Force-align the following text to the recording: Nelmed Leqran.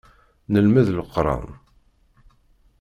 Nelmed 0.51 0.87
Leqran. 0.97 1.47